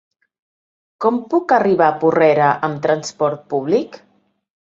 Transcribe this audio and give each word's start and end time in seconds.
Com 1.03 1.19
puc 1.33 1.53
arribar 1.57 1.89
a 1.89 1.99
Porrera 2.05 2.49
amb 2.69 2.81
trasport 2.87 3.45
públic? 3.57 4.01